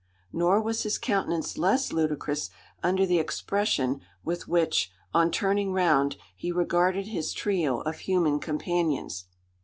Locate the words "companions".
8.39-9.25